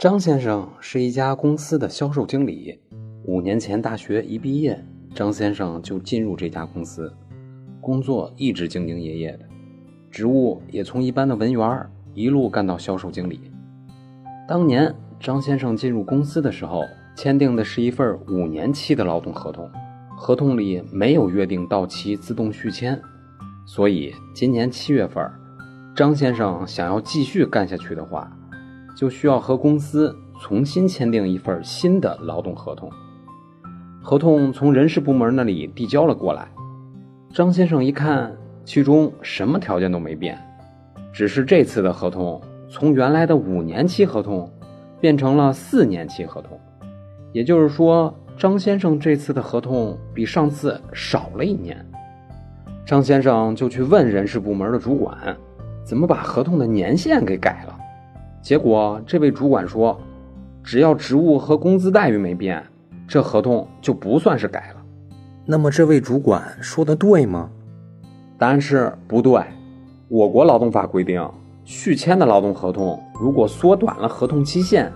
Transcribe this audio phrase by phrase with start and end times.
[0.00, 2.80] 张先生是一家公司的销售经理。
[3.26, 4.82] 五年前大学一毕业，
[5.14, 7.12] 张先生就进入这家公司，
[7.82, 9.40] 工作一直兢兢业业的，
[10.10, 13.52] 职务也从一般的文员一路干到销售经理。
[14.48, 16.82] 当年张先生进入公司的时候，
[17.14, 19.70] 签订的是一份五年期的劳动合同，
[20.16, 22.98] 合同里没有约定到期自动续签，
[23.66, 25.30] 所以今年七月份，
[25.94, 28.34] 张先生想要继续干下去的话。
[29.00, 32.90] 就需要和公司重新签订一份新的劳动合同。
[34.02, 36.46] 合同从人事部门那里递交了过来，
[37.32, 38.30] 张先生一看，
[38.62, 40.38] 其中什么条件都没变，
[41.14, 44.52] 只是这次的合同从原来的五年期合同
[45.00, 46.60] 变成了四年期合同，
[47.32, 51.74] 也就是说，张先生这次的合同比上次少了一年。
[52.84, 55.34] 张先生就去问人事部门的主管，
[55.86, 57.79] 怎么把合同的年限给改了。
[58.42, 60.00] 结果，这位主管说
[60.64, 62.64] ：“只要职务和工资待遇没变，
[63.06, 64.82] 这合同就不算是改了。”
[65.44, 67.50] 那么，这位主管说的对吗？
[68.38, 69.42] 答案是不对。
[70.08, 71.24] 我国劳动法规定，
[71.64, 74.90] 续签的劳动合同如果缩短了合同期限，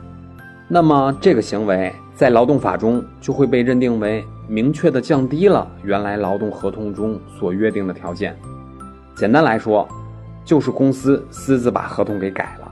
[0.67, 8.35] 那么这个行为在劳动法中就会被认定为明确的降低了原来劳动合同中所约定的条件。
[9.15, 9.87] 简单来说，
[10.45, 12.64] 就是公司私自把合同给改了。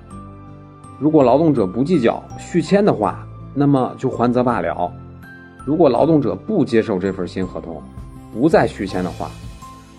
[1.02, 4.88] 如果劳动者不计较续签的话，那么就还则罢了；
[5.66, 7.82] 如果劳动者不接受这份新合同，
[8.32, 9.28] 不再续签的话，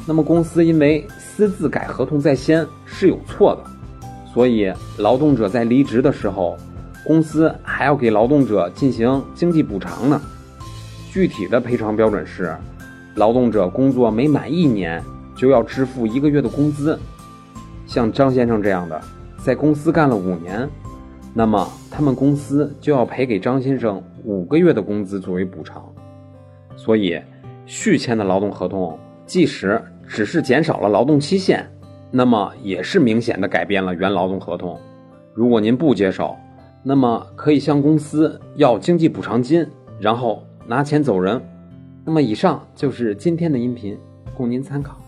[0.08, 3.66] 那么公司因为私自改合同在先是有错的，
[4.34, 6.56] 所以劳动者在离职的时候，
[7.06, 10.22] 公司还要给劳动者进行经济补偿呢。
[11.12, 12.56] 具体的赔偿标准是，
[13.16, 15.04] 劳动者工作每满一年
[15.36, 16.98] 就要支付一个月的工资。
[17.86, 19.02] 像张先生这样的，
[19.44, 20.66] 在公司干了五年。
[21.36, 25.84] 那么，他们公司就要赔给张先生五个月的工资作为补偿。
[26.76, 27.20] 所以，
[27.66, 31.67] 续签的劳动合同，即使只是减少了劳动期限，
[32.11, 34.80] 那么也是明显的改变了原劳动合同。
[35.33, 36.36] 如果您不接受，
[36.83, 39.65] 那么可以向公司要经济补偿金，
[40.00, 41.42] 然后拿钱走人。
[42.05, 43.98] 那么，以上就是今天的音频，
[44.38, 45.02] 供您参考。